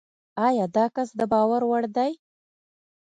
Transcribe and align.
ایا 0.47 0.65
داکس 0.75 1.09
دباور 1.19 1.61
وړ 1.69 1.83
دی؟ 1.95 2.11